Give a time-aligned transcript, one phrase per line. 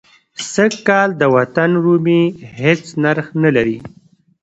[0.51, 2.21] سږ کال د وطن رومي
[2.59, 3.77] هېڅ نرخ نه لري.